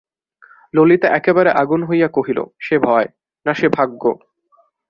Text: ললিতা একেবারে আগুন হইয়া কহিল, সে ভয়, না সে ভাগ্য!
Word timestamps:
ললিতা 0.73 1.07
একেবারে 1.09 1.49
আগুন 1.53 1.81
হইয়া 1.83 2.07
কহিল, 2.07 2.39
সে 2.59 2.75
ভয়, 2.79 3.07
না 3.45 3.51
সে 3.53 3.67
ভাগ্য! 3.69 4.03